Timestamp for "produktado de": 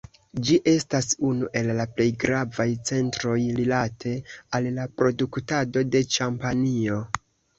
5.01-6.05